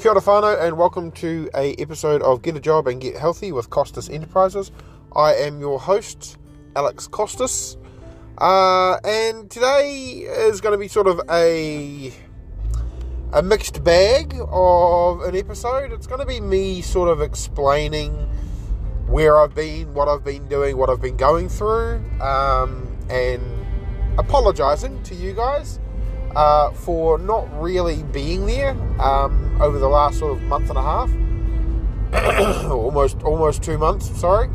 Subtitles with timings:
[0.00, 3.52] Kia ora whānau and welcome to a episode of Get a Job and Get Healthy
[3.52, 4.72] with Costas Enterprises.
[5.14, 6.38] I am your host,
[6.74, 7.76] Alex Costas,
[8.38, 12.14] uh, and today is going to be sort of a
[13.34, 15.92] a mixed bag of an episode.
[15.92, 18.14] It's going to be me sort of explaining
[19.06, 23.42] where I've been, what I've been doing, what I've been going through, um, and
[24.18, 25.78] apologising to you guys
[26.36, 30.82] uh, for not really being there um, over the last sort of month and a
[30.82, 31.10] half,
[32.70, 34.08] almost almost two months.
[34.18, 34.48] Sorry.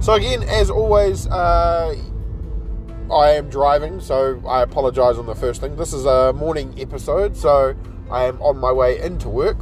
[0.00, 1.94] So again, as always, uh,
[3.10, 5.76] I am driving, so I apologise on the first thing.
[5.76, 7.74] This is a morning episode, so
[8.10, 9.58] I am on my way into work.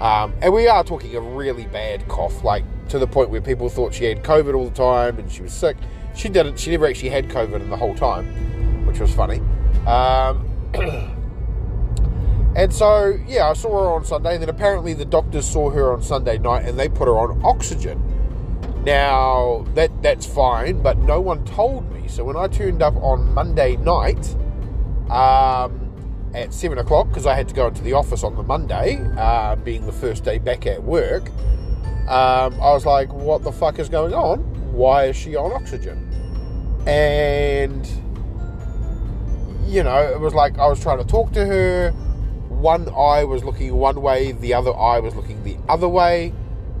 [0.00, 3.68] Um, and we are talking a really bad cough, like to the point where people
[3.68, 5.76] thought she had COVID all the time and she was sick.
[6.14, 6.58] She didn't.
[6.58, 9.40] She never actually had COVID in the whole time, which was funny.
[9.86, 10.48] Um,
[12.56, 14.34] and so, yeah, I saw her on Sunday.
[14.34, 17.40] And then apparently the doctors saw her on Sunday night and they put her on
[17.44, 18.02] oxygen.
[18.88, 22.08] Now that that's fine, but no one told me.
[22.08, 24.34] So when I turned up on Monday night
[25.10, 25.92] um,
[26.32, 29.56] at seven o'clock, because I had to go into the office on the Monday, uh,
[29.56, 31.28] being the first day back at work,
[32.08, 34.38] um, I was like, "What the fuck is going on?
[34.72, 36.08] Why is she on oxygen?"
[36.86, 37.86] And
[39.66, 41.90] you know, it was like I was trying to talk to her.
[42.48, 46.32] One eye was looking one way, the other eye was looking the other way.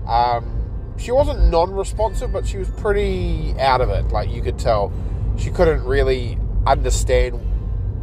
[0.06, 0.57] Um,
[0.98, 4.08] she wasn't non-responsive, but she was pretty out of it.
[4.08, 4.92] Like you could tell,
[5.38, 7.40] she couldn't really understand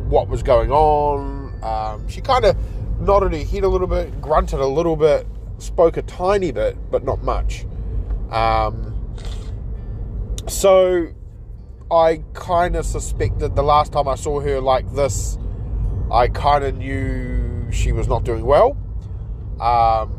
[0.09, 1.63] what was going on.
[1.63, 2.55] Um, she kind of
[2.99, 7.03] nodded her head a little bit, grunted a little bit, spoke a tiny bit, but
[7.03, 7.65] not much.
[8.31, 8.93] Um,
[10.47, 11.07] so
[11.91, 15.37] I kind of suspected the last time I saw her like this,
[16.11, 18.77] I kind of knew she was not doing well.
[19.59, 20.13] Um,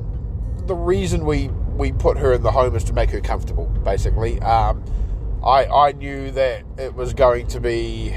[0.67, 4.41] the reason we we put her in the home is to make her comfortable, basically.
[4.41, 4.83] Um,
[5.45, 8.15] I, I knew that it was going to be.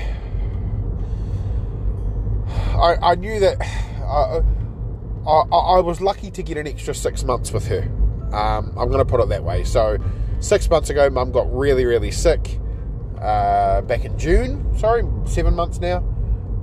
[2.48, 3.62] I, I knew that
[4.02, 4.42] uh,
[5.28, 7.84] I, I, I, was lucky to get an extra six months with her.
[8.34, 9.64] Um, I'm going to put it that way.
[9.64, 9.98] So,
[10.40, 12.60] six months ago, mum got really, really sick
[13.22, 14.66] uh, back in June.
[14.78, 15.98] Sorry, seven months now.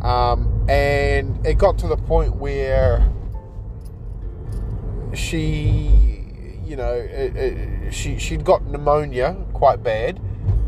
[0.03, 3.09] Um, and it got to the point where
[5.15, 6.16] she
[6.67, 10.21] you know, it, it, she she'd got pneumonia quite bad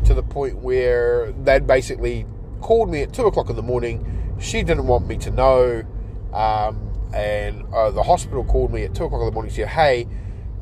[0.05, 2.25] to the point where they'd basically
[2.61, 4.37] called me at two o'clock in the morning.
[4.39, 5.83] She didn't want me to know,
[6.33, 9.49] um, and uh, the hospital called me at two o'clock in the morning.
[9.49, 10.07] and Said, "Hey,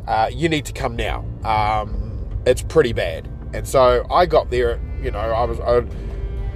[0.07, 1.23] uh, you need to come now.
[1.43, 4.81] Um, it's pretty bad." And so I got there.
[5.01, 5.81] You know, I was I,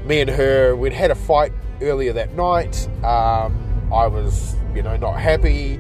[0.07, 0.75] me and her.
[0.75, 2.87] We'd had a fight earlier that night.
[3.03, 5.79] Um, I was, you know, not happy.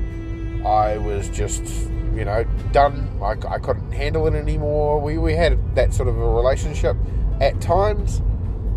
[0.65, 1.63] I was just
[2.13, 3.09] you know, done.
[3.21, 4.99] I, I couldn't handle it anymore.
[4.99, 6.97] We, we had that sort of a relationship
[7.39, 8.21] at times.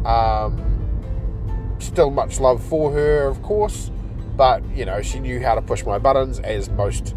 [0.04, 3.90] Um, still much love for her, of course,
[4.36, 7.14] but you know, she knew how to push my buttons as most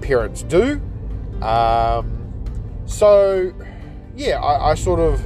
[0.00, 0.80] parents do.
[1.42, 2.32] Um,
[2.86, 3.52] so,
[4.16, 5.22] yeah, I, I sort of.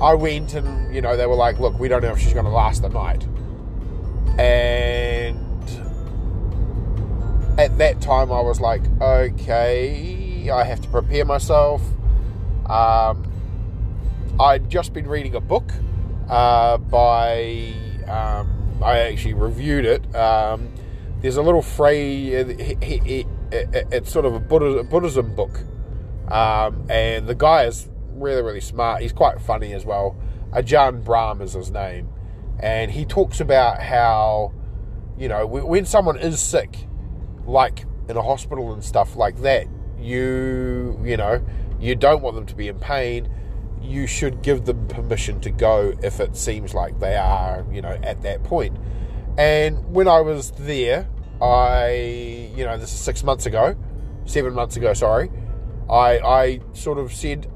[0.00, 2.44] I went and, you know, they were like, look, we don't know if she's going
[2.44, 3.26] to last the night.
[4.38, 5.47] And
[7.58, 11.82] at that time, I was like, okay, I have to prepare myself.
[12.66, 13.26] Um,
[14.38, 15.72] I'd just been reading a book
[16.30, 17.74] uh, by,
[18.06, 20.14] um, I actually reviewed it.
[20.14, 20.72] Um,
[21.20, 25.58] there's a little phrase, it, it, it, it's sort of a Buddhism book.
[26.28, 29.02] Um, and the guy is really, really smart.
[29.02, 30.16] He's quite funny as well.
[30.52, 32.08] Ajahn Brahm is his name.
[32.60, 34.52] And he talks about how,
[35.18, 36.87] you know, when someone is sick,
[37.48, 39.66] like in a hospital and stuff like that,
[39.98, 41.44] you, you know,
[41.80, 43.28] you don't want them to be in pain.
[43.80, 47.98] You should give them permission to go if it seems like they are, you know,
[48.02, 48.76] at that point.
[49.36, 51.08] And when I was there,
[51.40, 53.76] I, you know, this is six months ago,
[54.24, 55.30] seven months ago, sorry,
[55.88, 57.50] I, I sort of said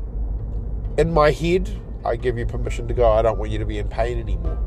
[0.96, 1.68] in my head,
[2.04, 3.10] I give you permission to go.
[3.10, 4.58] I don't want you to be in pain anymore.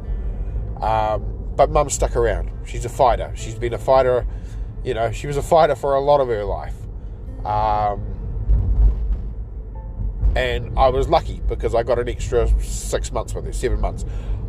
[0.82, 2.52] Um, but mum stuck around.
[2.66, 3.32] She's a fighter.
[3.36, 4.28] She's been a fighter,
[4.86, 6.76] you know, she was a fighter for a lot of her life.
[7.44, 8.04] Um,
[10.36, 14.06] and I was lucky because I got an extra six months with her, seven months.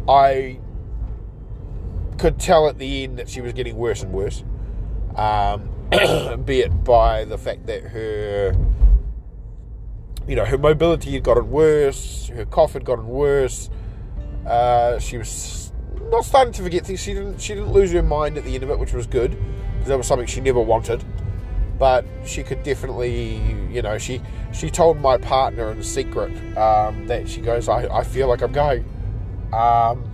[0.06, 0.58] I
[2.18, 4.44] could tell at the end that she was getting worse and worse,
[5.16, 5.70] um,
[6.44, 8.54] be it by the fact that her,
[10.28, 13.70] you know, her mobility had gotten worse, her cough had gotten worse.
[14.46, 15.72] Uh, she was
[16.10, 17.00] not starting to forget things.
[17.00, 17.40] She didn't.
[17.40, 19.36] She didn't lose her mind at the end of it, which was good
[19.88, 21.04] that was something she never wanted
[21.78, 23.36] but she could definitely,
[23.70, 24.20] you know, she
[24.52, 28.52] she told my partner in secret um, that she goes, I, I feel like I'm
[28.52, 28.84] going.
[29.52, 30.10] Um,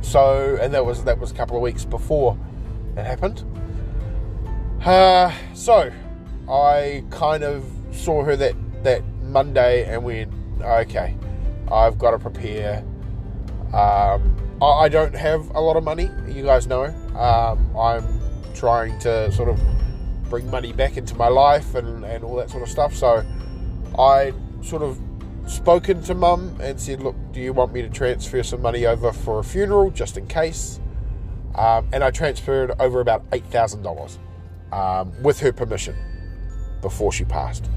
[0.00, 2.38] so, and that was that was a couple of weeks before
[2.96, 3.44] it happened.
[4.84, 5.92] Uh, so,
[6.48, 10.32] I kind of saw her that that Monday and went,
[10.62, 11.16] okay,
[11.70, 12.78] I've got to prepare.
[13.74, 16.86] Um, I, I, don't have a lot of money, you guys know.
[17.14, 18.19] Um, I'm
[18.54, 19.60] trying to sort of
[20.28, 22.94] bring money back into my life and, and all that sort of stuff.
[22.94, 23.24] So
[23.98, 24.32] I
[24.62, 24.98] sort of
[25.46, 29.12] spoken to mum and said, look, do you want me to transfer some money over
[29.12, 30.80] for a funeral just in case?
[31.56, 34.18] Um, and I transferred over about $8,000
[34.72, 35.96] um, with her permission
[36.80, 37.68] before she passed.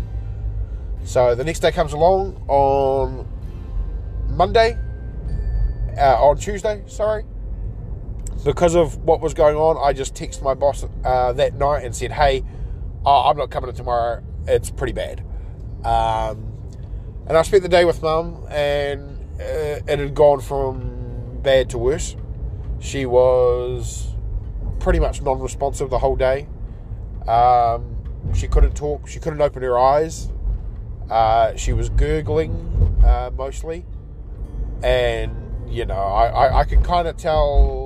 [1.04, 3.28] So the next day comes along on
[4.30, 4.78] Monday,
[5.98, 7.26] uh, on Tuesday, sorry,
[8.44, 11.96] because of what was going on, I just texted my boss uh, that night and
[11.96, 12.44] said, "Hey,
[13.06, 14.24] oh, I'm not coming in tomorrow.
[14.48, 15.24] It's pretty bad."
[15.84, 16.52] Um,
[17.28, 21.78] and I spent the day with mum, and uh, it had gone from bad to
[21.78, 22.16] worse.
[22.80, 24.14] She was
[24.80, 26.48] pretty much non-responsive the whole day.
[27.28, 27.96] Um,
[28.34, 29.08] she couldn't talk.
[29.08, 30.30] She couldn't open her eyes.
[31.10, 33.86] Uh, she was gurgling uh, mostly,
[34.84, 35.32] and
[35.70, 37.83] you know, I, I, I could kind of tell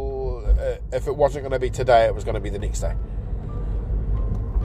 [0.91, 2.93] if it wasn't going to be today, it was going to be the next day.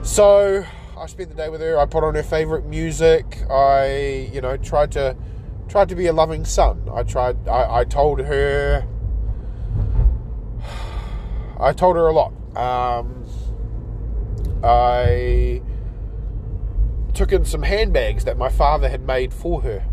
[0.03, 0.65] So
[0.97, 1.79] I spent the day with her.
[1.79, 3.39] I put on her favorite music.
[3.49, 5.15] I, you know, tried to
[5.67, 6.87] tried to be a loving son.
[6.91, 7.47] I tried.
[7.47, 8.87] I, I told her.
[11.59, 12.33] I told her a lot.
[12.57, 13.25] Um,
[14.63, 15.61] I
[17.13, 19.85] took in some handbags that my father had made for her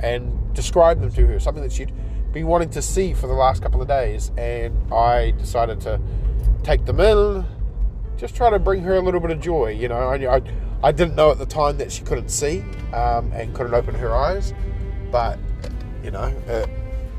[0.00, 1.40] and described them to her.
[1.40, 1.92] Something that she'd
[2.38, 6.00] been wanting to see for the last couple of days, and I decided to
[6.62, 7.44] take them in,
[8.16, 9.70] just try to bring her a little bit of joy.
[9.70, 10.42] You know, I, I,
[10.84, 12.60] I didn't know at the time that she couldn't see
[12.92, 14.54] um, and couldn't open her eyes,
[15.10, 15.36] but
[16.04, 16.70] you know, it,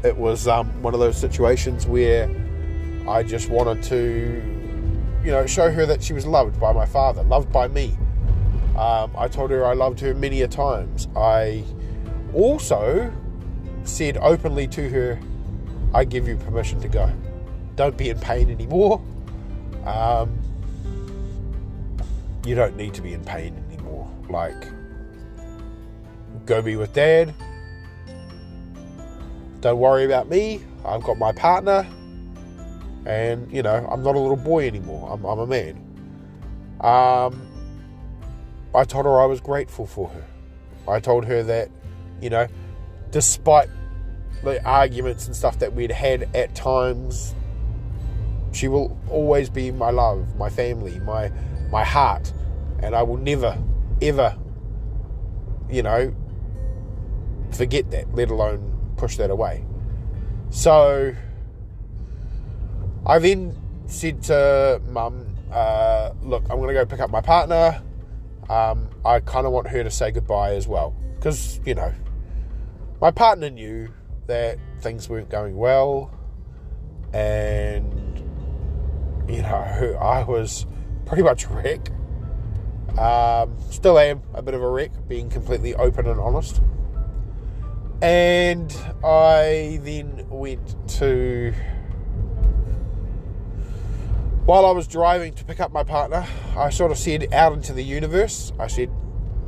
[0.06, 2.30] it was um, one of those situations where
[3.06, 4.42] I just wanted to,
[5.22, 7.98] you know, show her that she was loved by my father, loved by me.
[8.78, 11.10] Um, I told her I loved her many a times.
[11.14, 11.66] I
[12.34, 13.14] also
[13.90, 15.20] said openly to her,
[15.94, 17.12] I give you permission to go.
[17.76, 19.02] Don't be in pain anymore.
[19.86, 20.38] Um,
[22.46, 24.10] you don't need to be in pain anymore.
[24.30, 24.68] Like,
[26.46, 27.34] go be with dad.
[29.62, 30.62] Don't worry about me.
[30.86, 31.88] I've got my partner.
[33.06, 35.12] And, you know, I'm not a little boy anymore.
[35.12, 35.76] I'm, I'm a man.
[36.82, 37.46] Um,
[38.74, 40.26] I told her I was grateful for her.
[40.88, 41.70] I told her that,
[42.22, 42.48] you know,
[43.12, 43.70] despite
[44.44, 47.36] the arguments and stuff that we'd had at times,
[48.52, 51.32] she will always be my love, my family, my
[51.72, 52.34] my heart,
[52.82, 53.58] and I will never,
[54.02, 54.36] ever,
[55.70, 56.14] you know,
[57.52, 59.66] forget that, let alone push that away.
[60.50, 61.14] So
[63.06, 63.56] I then
[63.86, 67.82] said to mum, uh, look, I'm going to go pick up my partner.
[68.50, 70.96] um, I kind of want her to say goodbye as well.
[71.16, 71.94] Because, you know,
[73.00, 73.90] my partner knew
[74.30, 76.12] that things weren't going well,
[77.14, 78.18] and,
[79.28, 80.66] you know, I was
[81.06, 81.90] pretty much a wreck.
[82.98, 86.62] Um, still am a bit of a wreck, being completely open and honest.
[88.02, 91.54] And I then went to.
[94.46, 96.26] While I was driving to pick up my partner,
[96.58, 98.90] I sort of said out into the universe, I said,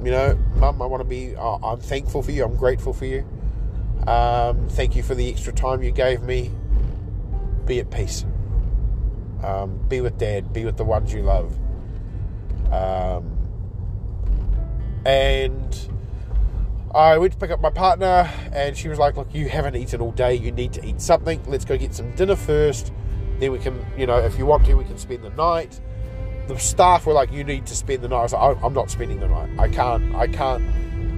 [0.03, 3.25] you know, Mum, I want to be, I'm thankful for you, I'm grateful for you.
[4.07, 6.51] Um, thank you for the extra time you gave me.
[7.65, 8.25] Be at peace.
[9.43, 11.57] Um, be with Dad, be with the ones you love.
[12.71, 13.37] Um,
[15.05, 15.89] and
[16.93, 20.01] I went to pick up my partner, and she was like, Look, you haven't eaten
[20.01, 20.35] all day.
[20.35, 21.41] You need to eat something.
[21.47, 22.91] Let's go get some dinner first.
[23.39, 25.79] Then we can, you know, if you want to, we can spend the night.
[26.47, 28.19] The staff were like, You need to spend the night.
[28.19, 29.49] I was like, I'm not spending the night.
[29.59, 30.63] I can't, I can't,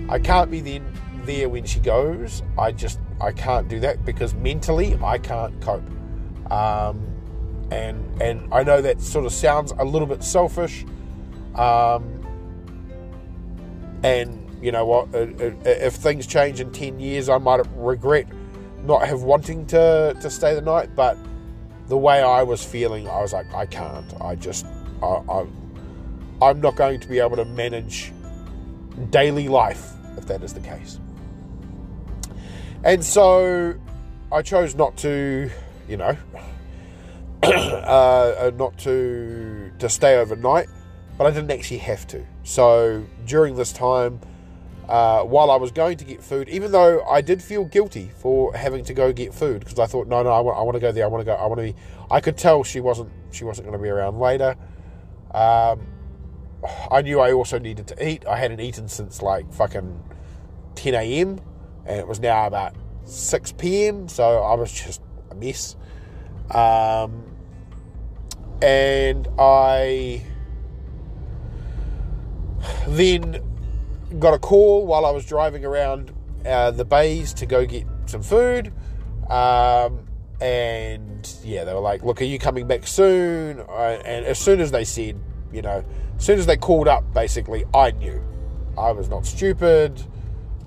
[0.09, 0.85] I can't be then
[1.25, 2.43] there when she goes.
[2.57, 5.83] I just, I can't do that because mentally I can't cope.
[6.51, 7.07] Um,
[7.71, 10.85] and and I know that sort of sounds a little bit selfish.
[11.55, 12.19] Um,
[14.03, 15.09] and you know what?
[15.13, 18.27] If things change in 10 years, I might regret
[18.83, 20.95] not have wanting to, to stay the night.
[20.95, 21.17] But
[21.87, 24.13] the way I was feeling, I was like, I can't.
[24.21, 24.65] I just,
[25.01, 25.53] I, I'm,
[26.41, 28.11] I'm not going to be able to manage
[29.09, 30.99] daily life if that is the case.
[32.83, 33.75] And so
[34.31, 35.49] I chose not to,
[35.87, 36.17] you know,
[37.43, 40.67] uh, not to to stay overnight,
[41.17, 42.25] but I didn't actually have to.
[42.43, 44.19] So during this time,
[44.89, 48.53] uh, while I was going to get food, even though I did feel guilty for
[48.53, 50.81] having to go get food because I thought, no, no, I want, I want to
[50.81, 51.05] go there.
[51.05, 51.33] I want to go.
[51.33, 51.75] I want to be.
[52.11, 53.11] I could tell she wasn't.
[53.31, 54.55] She wasn't going to be around later.
[55.33, 55.87] Um,
[56.91, 58.25] I knew I also needed to eat.
[58.27, 60.03] I hadn't eaten since like fucking
[60.75, 61.39] 10 a.m.
[61.85, 62.75] and it was now about
[63.05, 64.07] 6 p.m.
[64.07, 65.75] So I was just a mess.
[66.51, 67.23] Um,
[68.61, 70.23] and I
[72.87, 73.41] then
[74.19, 76.13] got a call while I was driving around
[76.45, 78.71] uh, the bays to go get some food.
[79.29, 80.07] Um,
[80.41, 84.71] and yeah, they were like, "Look, are you coming back soon?" and as soon as
[84.71, 85.19] they said,
[85.51, 85.83] you know,
[86.17, 88.21] as soon as they called up, basically, I knew.
[88.77, 90.03] I was not stupid.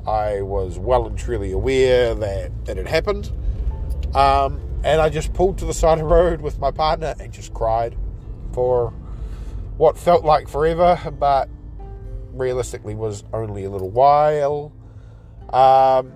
[0.06, 3.32] I was well and truly aware that it had happened.
[4.14, 7.32] Um, and I just pulled to the side of the road with my partner and
[7.32, 7.96] just cried
[8.52, 8.90] for
[9.76, 11.48] what felt like forever, but
[12.32, 14.72] realistically was only a little while.
[15.52, 16.12] Um,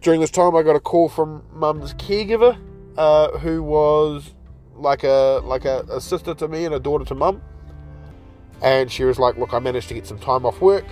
[0.00, 2.58] during this time, I got a call from mum's caregiver,
[2.96, 4.34] uh, who was
[4.74, 7.40] like a like a, a, sister to me and a daughter to mum.
[8.60, 10.84] And she was like, "Look, I managed to get some time off work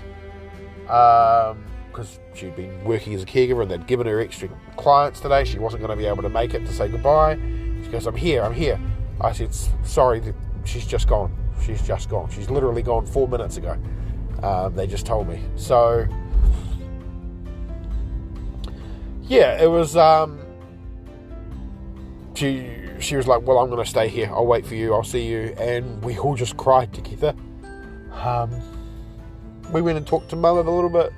[1.90, 5.44] because she'd been working as a caregiver and they'd given her extra clients today.
[5.44, 7.36] She wasn't going to be able to make it to say goodbye.
[7.82, 8.42] She goes, "I'm here.
[8.42, 8.80] I'm here."
[9.20, 9.54] I said,
[9.84, 10.22] "Sorry,
[10.64, 11.36] she's just gone.
[11.62, 12.30] She's just gone.
[12.30, 13.76] She's literally gone four minutes ago."
[14.42, 15.42] Um, they just told me.
[15.56, 16.06] So,
[19.22, 19.96] yeah, it was.
[19.96, 20.40] Um,
[22.34, 22.70] she
[23.00, 24.30] she was like, "Well, I'm going to stay here.
[24.32, 24.94] I'll wait for you.
[24.94, 27.34] I'll see you." And we all just cried together.
[28.12, 28.50] Um,
[29.72, 31.12] we went and talked to Mum a little bit.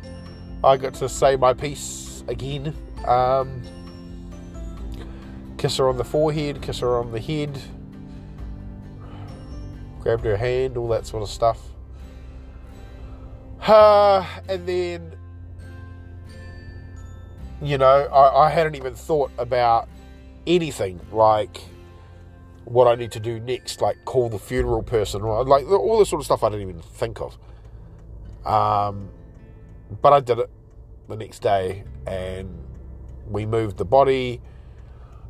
[0.65, 2.75] I got to say my piece again.
[3.07, 3.63] Um,
[5.59, 7.61] kiss her on the forehead, kiss her on the head,
[10.01, 11.61] grabbed her hand, all that sort of stuff.
[13.67, 15.15] Uh, and then,
[17.61, 19.89] you know, I, I hadn't even thought about
[20.47, 21.61] anything like
[22.65, 26.09] what I need to do next, like call the funeral person, or like all this
[26.09, 27.37] sort of stuff I didn't even think of.
[28.47, 29.11] Um,
[30.01, 30.51] but I did it
[31.09, 32.49] the next day, and
[33.29, 34.41] we moved the body.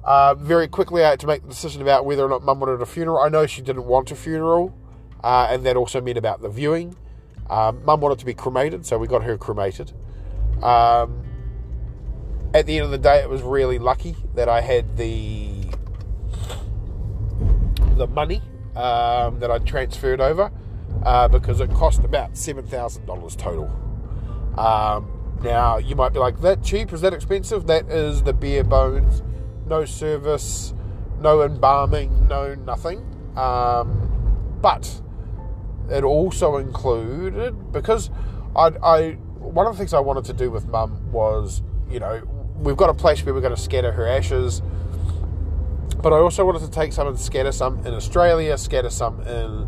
[0.04, 2.80] Uh, very quickly, I had to make the decision about whether or not Mum wanted
[2.80, 3.20] a funeral.
[3.20, 4.74] I know she didn't want a funeral,
[5.22, 6.96] uh, and that also meant about the viewing.
[7.48, 9.92] Um, Mum wanted to be cremated, so we got her cremated.
[10.62, 11.24] Um,
[12.54, 15.50] at the end of the day, it was really lucky that I had the
[17.96, 18.40] the money
[18.74, 20.50] um, that I transferred over
[21.04, 23.70] uh, because it cost about seven thousand dollars total.
[24.56, 26.92] Um, now you might be like, "That cheap?
[26.92, 29.22] Is that expensive?" That is the bare bones,
[29.66, 30.74] no service,
[31.20, 32.98] no embalming, no nothing.
[33.36, 35.00] Um, but
[35.90, 38.10] it also included because
[38.54, 42.22] I, I one of the things I wanted to do with Mum was you know
[42.56, 44.62] we've got a place where we're going to scatter her ashes,
[46.02, 49.66] but I also wanted to take some and scatter some in Australia, scatter some in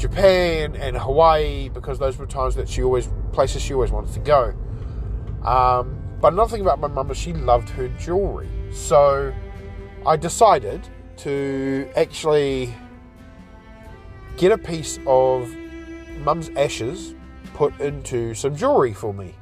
[0.00, 4.20] Japan and Hawaii because those were times that she always places she always wanted to
[4.20, 4.54] go.
[5.46, 9.32] Um, but another thing about my mum is she loved her jewelry, so
[10.06, 10.88] I decided
[11.18, 12.74] to actually
[14.38, 15.54] get a piece of
[16.24, 17.14] mum's ashes
[17.52, 19.34] put into some jewelry for me.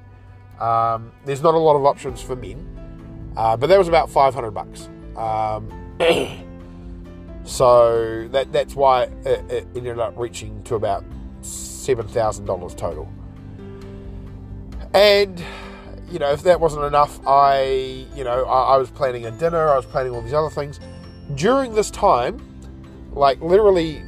[0.59, 4.51] Um, there's not a lot of options for men, uh, but that was about 500
[4.51, 4.89] bucks.
[5.17, 6.45] Um,
[7.49, 11.03] so that that's why it, it ended up reaching to about
[11.41, 13.11] $7,000 total.
[14.93, 15.43] And
[16.11, 19.69] you know, if that wasn't enough, I, you know, I, I, was planning a dinner,
[19.69, 20.79] I was planning all these other things.
[21.35, 22.39] During this time,
[23.13, 24.03] like literally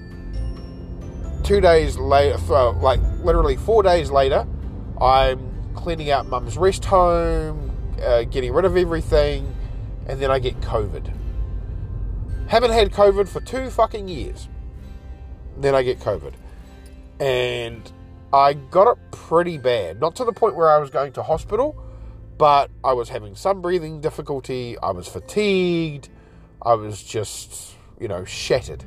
[1.42, 2.38] two days later,
[2.72, 4.46] like literally four days later,
[5.00, 7.70] I'm cleaning out mum's rest home,
[8.02, 9.54] uh, getting rid of everything,
[10.06, 11.19] and then I get COVID.
[12.50, 14.48] Haven't had COVID for two fucking years.
[15.58, 16.32] Then I get COVID.
[17.20, 17.92] And
[18.32, 20.00] I got it pretty bad.
[20.00, 21.80] Not to the point where I was going to hospital,
[22.38, 24.76] but I was having some breathing difficulty.
[24.78, 26.08] I was fatigued.
[26.60, 28.82] I was just, you know, shattered.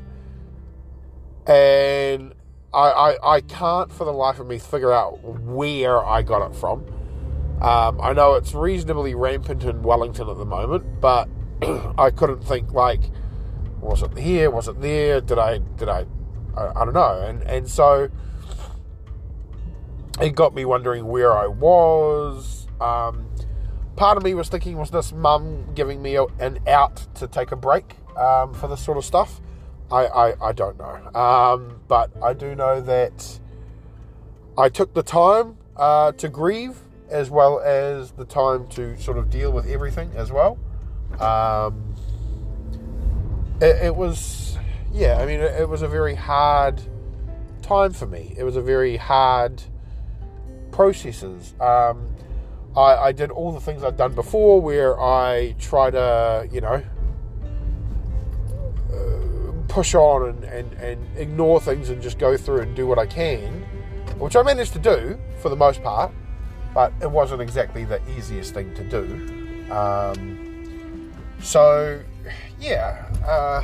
[1.48, 2.34] And
[2.74, 6.54] I, I, I can't for the life of me figure out where I got it
[6.54, 6.86] from.
[7.62, 11.30] Um, I know it's reasonably rampant in Wellington at the moment, but
[11.98, 13.00] I couldn't think like,
[13.84, 14.50] was it here?
[14.50, 15.22] Was it there?
[15.22, 15.58] Did I?
[15.58, 16.06] Did I?
[16.56, 17.22] I, I don't know.
[17.28, 18.10] And and so
[20.22, 22.68] it got me wondering where I was.
[22.80, 23.28] Um,
[23.96, 27.56] part of me was thinking, was this mum giving me an out to take a
[27.56, 29.42] break um, for this sort of stuff?
[29.92, 31.20] I, I, I don't know.
[31.20, 33.40] Um, but I do know that
[34.58, 39.30] I took the time uh, to grieve as well as the time to sort of
[39.30, 40.58] deal with everything as well.
[41.20, 41.93] Um,
[43.64, 44.58] it, it, was,
[44.92, 46.82] yeah, I mean, it, it was a very hard
[47.62, 48.34] time for me.
[48.38, 49.64] It was a very hard
[50.72, 51.54] processes.
[51.62, 52.10] Um,
[52.76, 56.84] I, I did all the things I'd done before where I try to, you know,
[58.94, 63.00] uh, push on and, and, and ignore things and just go through and do what
[63.00, 63.62] I can,
[64.18, 66.12] which I managed to do for the most part,
[66.74, 69.72] but it wasn't exactly the easiest thing to do.
[69.72, 72.02] Um, so,
[72.60, 73.64] yeah, uh,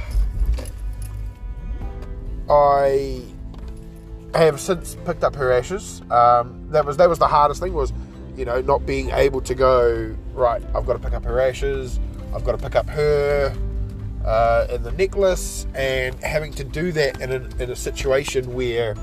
[2.50, 3.22] I
[4.34, 6.02] have since picked up her ashes.
[6.12, 7.92] Um, that was that was the hardest thing was
[8.40, 12.00] you know, not being able to go, right, I've got to pick up her ashes,
[12.34, 13.54] I've got to pick up her
[14.26, 18.96] uh, and the necklace, and having to do that in a, in a situation where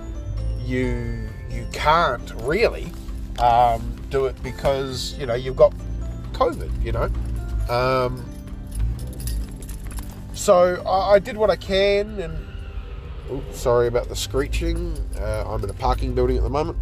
[0.65, 2.91] you you can't really
[3.39, 5.75] um, do it because you know you've got
[6.33, 7.11] COVID, you know.
[7.69, 8.25] Um,
[10.37, 12.47] so I, I, did what I can, and
[13.33, 14.97] oops, sorry about the screeching.
[15.19, 16.79] Uh, I'm in a parking building at the moment.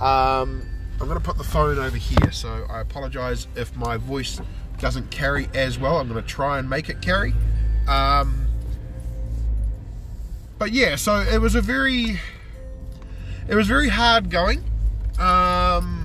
[0.00, 0.62] Um,
[1.00, 4.40] I'm going to put the phone over here, so I apologise if my voice
[4.78, 5.98] doesn't carry as well.
[5.98, 7.32] I'm going to try and make it carry.
[7.88, 8.46] Um,
[10.58, 12.20] but yeah, so it was a very,
[13.48, 14.62] it was very hard going.
[15.18, 16.01] Um,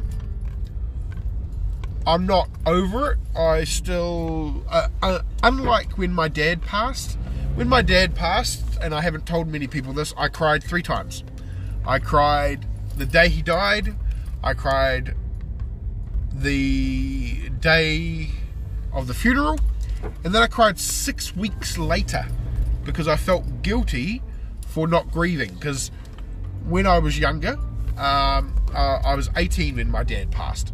[2.08, 3.18] I'm not over it.
[3.36, 7.18] I still, uh, uh, unlike when my dad passed,
[7.56, 11.26] when my dad passed, and I haven't told many people this, I cried three times.
[11.86, 12.66] I cried
[12.96, 13.94] the day he died.
[14.42, 15.16] I cried
[16.34, 18.30] the day
[18.94, 19.60] of the funeral,
[20.24, 22.26] and then I cried six weeks later
[22.86, 24.22] because I felt guilty
[24.66, 25.54] for not grieving.
[25.56, 25.92] Because
[26.66, 27.58] when I was younger,
[27.98, 30.74] um, uh, I was 18 when my dad passed,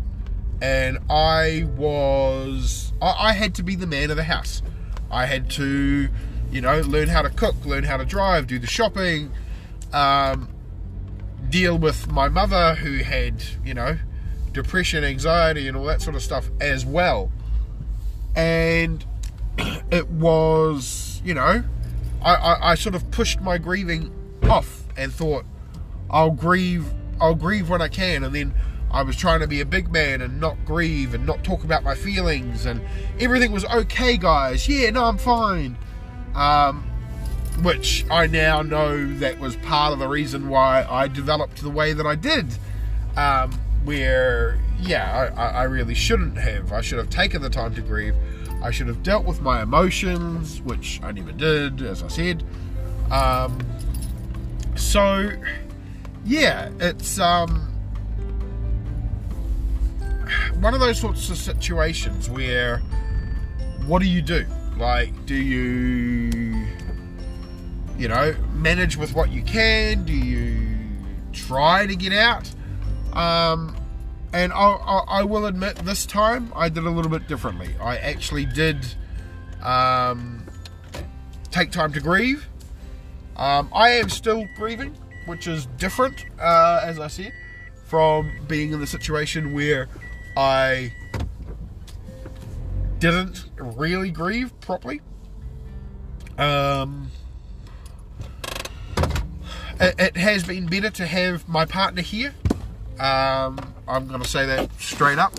[0.64, 4.64] and I was I, I had to be the man of the house.
[5.12, 6.08] I had to,
[6.52, 9.32] you know, learn how to cook, learn how to drive, do the shopping.
[9.92, 10.48] Um,
[11.50, 13.98] deal with my mother who had, you know,
[14.54, 17.30] depression, anxiety, and all that sort of stuff as well.
[18.34, 19.06] And
[19.92, 21.64] it was, you know,
[22.24, 24.12] I, I, I sort of pushed my grieving
[24.44, 25.46] off and thought,
[26.10, 26.86] I'll grieve,
[27.20, 28.54] I'll grieve when I can, and then
[28.94, 31.84] I was trying to be a big man and not grieve and not talk about
[31.84, 32.80] my feelings, and
[33.20, 34.68] everything was okay, guys.
[34.68, 35.78] Yeah, no, I'm fine.
[36.36, 36.84] Um,
[37.62, 41.94] which I now know that was part of the reason why I developed the way
[41.94, 42.56] that I did.
[43.16, 43.52] Um,
[43.84, 46.72] where, yeah, I, I, really shouldn't have.
[46.72, 48.16] I should have taken the time to grieve.
[48.64, 52.44] I should have dealt with my emotions, which I never did, as I said.
[53.12, 53.60] Um,
[54.76, 55.32] so,
[56.26, 57.73] yeah, it's um,
[60.60, 62.80] one of those sorts of situations where
[63.86, 64.46] what do you do?
[64.78, 66.64] Like, do you
[67.98, 70.04] you know, manage with what you can?
[70.04, 70.58] Do you
[71.32, 72.50] try to get out?
[73.14, 73.76] Um,
[74.34, 77.70] and I, I, I, will admit, this time I did a little bit differently.
[77.80, 78.86] I actually did
[79.62, 80.46] um,
[81.52, 82.48] take time to grieve.
[83.38, 84.96] Um, I am still grieving,
[85.28, 87.34] which is different, uh, as I said,
[87.86, 89.88] from being in the situation where
[90.36, 90.94] I
[93.00, 95.02] didn't really grieve properly.
[96.38, 97.12] Um,
[99.80, 102.34] it, it has been better to have my partner here.
[103.00, 105.34] Um, I'm going to say that straight up.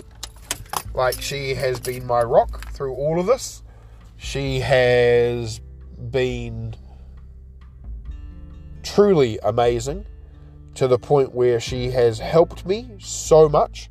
[0.93, 3.63] Like, she has been my rock through all of this.
[4.17, 5.59] She has
[6.11, 6.75] been
[8.83, 10.05] truly amazing
[10.75, 13.89] to the point where she has helped me so much.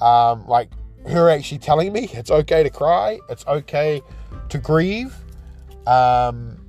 [0.00, 0.70] Um, like,
[1.06, 4.02] her actually telling me it's okay to cry, it's okay
[4.48, 5.14] to grieve,
[5.86, 6.64] um,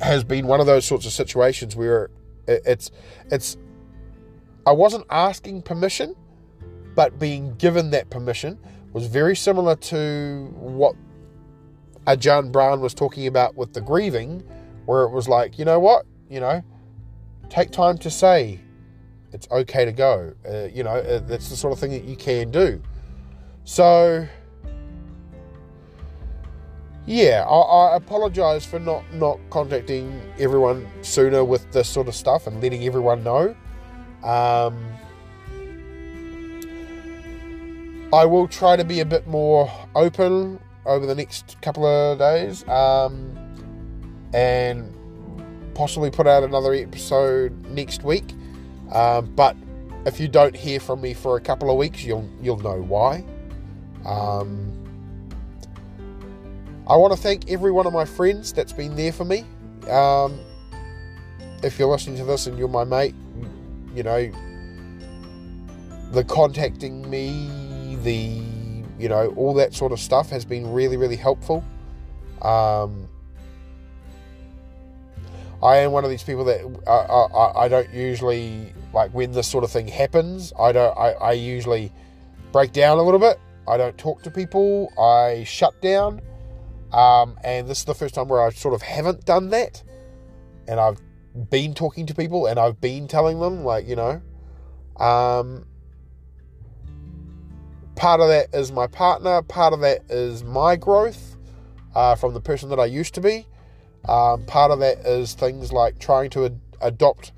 [0.00, 2.10] has been one of those sorts of situations where
[2.46, 2.90] it's
[3.30, 3.56] it's
[4.66, 6.14] I wasn't asking permission,
[6.94, 8.58] but being given that permission
[8.92, 10.94] was very similar to what
[12.06, 14.42] Ajahn Brahm was talking about with the grieving,
[14.86, 16.62] where it was like, you know what, you know,
[17.48, 18.60] take time to say
[19.32, 20.32] it's okay to go.
[20.48, 22.80] Uh, you know, uh, that's the sort of thing that you can do.
[23.64, 24.26] So,
[27.06, 32.46] yeah, I, I apologise for not not contacting everyone sooner with this sort of stuff
[32.46, 33.54] and letting everyone know.
[34.22, 34.84] Um,
[38.12, 42.66] I will try to be a bit more open over the next couple of days
[42.68, 43.38] um,
[44.34, 44.92] and
[45.74, 48.34] possibly put out another episode next week.
[48.92, 49.56] Um, but
[50.06, 53.24] if you don't hear from me for a couple of weeks, you'll you'll know why.
[54.04, 54.78] Um,
[56.86, 59.44] I want to thank every one of my friends that's been there for me.
[59.88, 60.38] Um,
[61.62, 63.14] if you're listening to this and you're my mate,
[63.94, 64.30] you know,
[66.10, 68.42] the contacting me, the,
[68.98, 71.64] you know, all that sort of stuff has been really, really helpful.
[72.42, 73.08] Um,
[75.62, 79.46] I am one of these people that I, I, I, don't usually like when this
[79.46, 80.52] sort of thing happens.
[80.58, 80.96] I don't.
[80.98, 81.92] I, I usually
[82.50, 83.38] break down a little bit.
[83.68, 84.92] I don't talk to people.
[84.98, 86.20] I shut down.
[86.92, 89.82] Um, and this is the first time where I sort of haven't done that.
[90.66, 91.00] And I've
[91.50, 94.20] been talking to people and I've been telling them, like, you know,
[94.96, 95.64] um,
[97.94, 101.36] part of that is my partner, part of that is my growth
[101.94, 103.46] uh, from the person that I used to be.
[104.08, 107.32] Um, part of that is things like trying to ad- adopt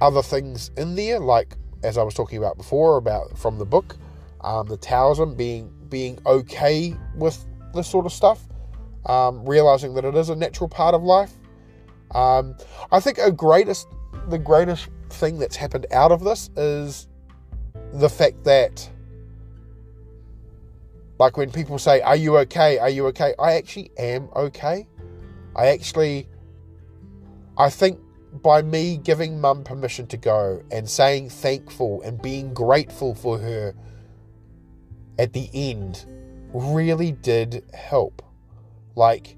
[0.00, 3.96] other things in there, like as I was talking about before, about from the book,
[4.40, 7.44] um, the Taoism being being okay with
[7.74, 8.46] this sort of stuff,
[9.06, 11.32] um, realizing that it is a natural part of life.
[12.12, 12.56] Um,
[12.90, 13.88] I think a greatest,
[14.28, 17.06] the greatest thing that's happened out of this is
[17.92, 18.88] the fact that,
[21.18, 22.78] like when people say, "Are you okay?
[22.78, 24.86] Are you okay?" I actually am okay.
[25.58, 26.28] I actually,
[27.58, 27.98] I think
[28.42, 33.74] by me giving mum permission to go and saying thankful and being grateful for her
[35.18, 36.06] at the end
[36.54, 38.22] really did help.
[38.94, 39.36] Like,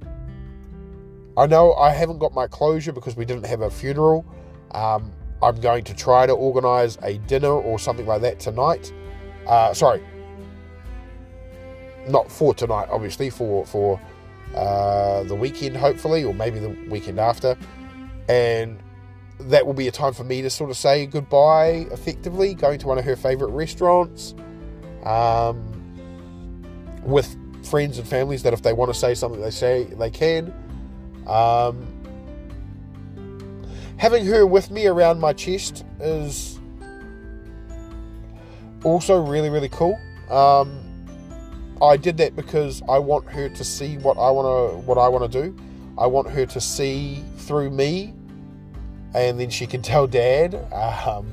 [1.39, 4.27] I know I haven't got my closure because we didn't have a funeral.
[4.73, 8.93] Um, I'm going to try to organise a dinner or something like that tonight.
[9.47, 10.03] Uh, sorry,
[12.09, 13.99] not for tonight, obviously, for for
[14.55, 17.57] uh, the weekend, hopefully, or maybe the weekend after.
[18.29, 18.81] And
[19.39, 22.87] that will be a time for me to sort of say goodbye effectively, going to
[22.87, 24.35] one of her favourite restaurants
[25.05, 25.65] um,
[27.03, 27.37] with
[27.67, 30.53] friends and families that if they want to say something, they say they can.
[31.27, 31.87] Um,
[33.97, 36.59] having her with me around my chest is
[38.85, 39.99] also really, really cool.
[40.31, 40.90] Um,
[41.83, 45.09] I did that because I want her to see what I want to what I
[45.09, 45.57] want to do.
[45.97, 48.15] I want her to see through me,
[49.15, 50.55] and then she can tell Dad.
[50.73, 51.33] Um,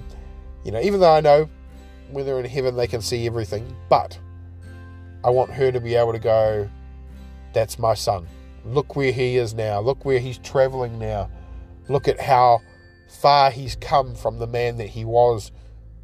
[0.64, 1.50] you know, even though I know
[2.12, 4.18] when they're in heaven they can see everything, but
[5.24, 6.70] I want her to be able to go.
[7.54, 8.28] That's my son.
[8.66, 9.80] Look where he is now.
[9.80, 11.30] Look where he's traveling now.
[11.90, 12.62] Look at how
[13.10, 15.52] far he's come from the man that he was,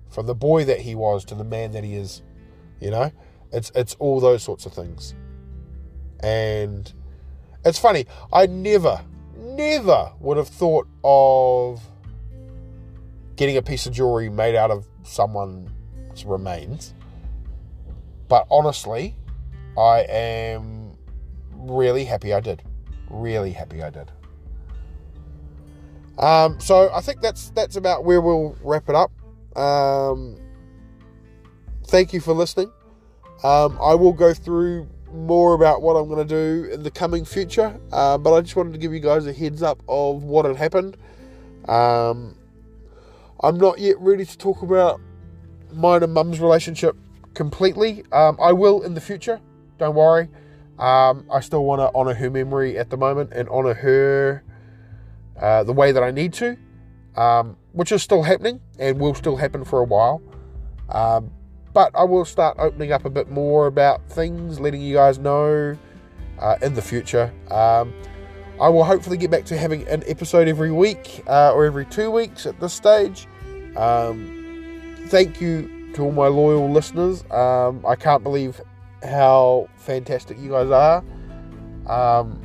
[0.10, 2.22] from the boy that he was to the man that he is.
[2.82, 3.12] You know.
[3.54, 5.14] It's it's all those sorts of things.
[6.22, 6.92] And
[7.66, 9.02] it's funny, I never,
[9.38, 11.82] never would have thought of
[13.36, 15.70] getting a piece of jewelry made out of someone's
[16.26, 16.94] remains.
[18.28, 19.16] But honestly,
[19.78, 20.98] I am
[21.52, 22.64] really happy I did.
[23.10, 24.12] Really happy I did.
[26.18, 29.12] Um, so I think that's that's about where we'll wrap it up.
[29.58, 30.38] Um,
[31.88, 32.72] thank you for listening.
[33.44, 37.26] Um, I will go through more about what I'm going to do in the coming
[37.26, 40.46] future, uh, but I just wanted to give you guys a heads up of what
[40.46, 40.98] had happened.
[41.68, 42.36] Um,
[43.42, 45.02] I'm not yet ready to talk about
[45.74, 46.96] mine and mum's relationship
[47.34, 48.04] completely.
[48.12, 49.42] Um, I will in the future.
[49.78, 50.30] Don't worry.
[50.80, 54.44] Um, I still want to honour her memory at the moment and honour her
[55.40, 56.58] uh, the way that I need to,
[57.16, 60.22] um, which is still happening and will still happen for a while.
[61.74, 65.76] But I will start opening up a bit more about things, letting you guys know
[66.40, 67.34] uh, in the future.
[67.50, 67.94] Um,
[68.62, 72.12] I will hopefully get back to having an episode every week uh, or every two
[72.12, 73.28] weeks at this stage.
[73.76, 77.24] Um, thank you to all my loyal listeners.
[77.32, 78.62] Um, I can't believe
[79.04, 81.04] how fantastic you guys are.
[81.88, 82.40] Um,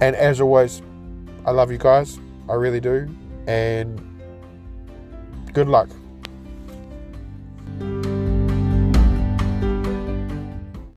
[0.00, 0.82] and as always,
[1.44, 2.18] I love you guys.
[2.48, 3.08] I really do.
[3.46, 4.00] And
[5.52, 5.88] good luck.